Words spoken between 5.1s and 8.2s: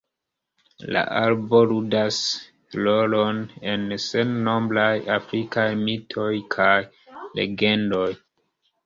afrikaj mitoj kaj legendoj.